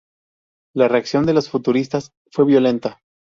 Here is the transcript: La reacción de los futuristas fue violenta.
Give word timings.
La 0.73 0.87
reacción 0.87 1.27
de 1.27 1.33
los 1.35 1.47
futuristas 1.51 2.11
fue 2.31 2.45
violenta. 2.45 3.01